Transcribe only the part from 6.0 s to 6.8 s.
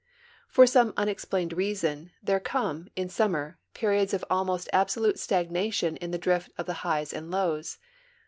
the drift of the